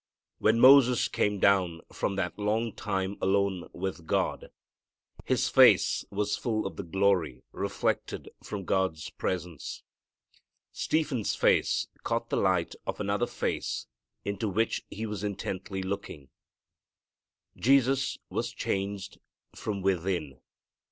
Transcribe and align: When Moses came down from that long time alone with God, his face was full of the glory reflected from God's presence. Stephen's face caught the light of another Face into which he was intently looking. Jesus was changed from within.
When 0.39 0.59
Moses 0.59 1.07
came 1.07 1.37
down 1.37 1.81
from 1.93 2.15
that 2.15 2.39
long 2.39 2.73
time 2.73 3.17
alone 3.21 3.69
with 3.71 4.07
God, 4.07 4.49
his 5.25 5.47
face 5.47 6.03
was 6.09 6.35
full 6.35 6.65
of 6.65 6.75
the 6.75 6.81
glory 6.81 7.43
reflected 7.51 8.27
from 8.41 8.65
God's 8.65 9.11
presence. 9.11 9.83
Stephen's 10.71 11.35
face 11.35 11.87
caught 12.01 12.31
the 12.31 12.37
light 12.37 12.73
of 12.87 12.99
another 12.99 13.27
Face 13.27 13.85
into 14.25 14.49
which 14.49 14.83
he 14.89 15.05
was 15.05 15.23
intently 15.23 15.83
looking. 15.83 16.29
Jesus 17.55 18.17
was 18.27 18.51
changed 18.51 19.19
from 19.55 19.83
within. 19.83 20.39